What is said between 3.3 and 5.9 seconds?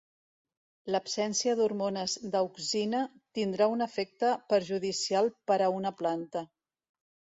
tindrà un efecte perjudicial per a